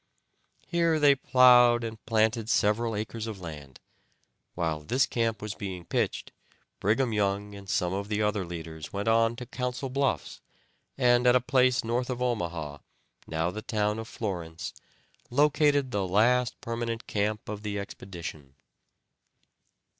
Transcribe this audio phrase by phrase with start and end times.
[0.65, 3.79] Here they plowed and planted several acres of land.
[4.55, 6.31] While this camp was being pitched,
[6.79, 10.41] Brigham Young and some of the other leaders went on to Council Bluffs
[10.97, 12.79] and at a place north of Omaha,
[13.27, 14.73] now the town of Florence,
[15.29, 18.55] located the last permanent camp of the expedition.